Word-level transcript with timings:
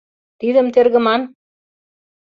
Тидым 0.39 0.67
тергыман? 0.75 1.21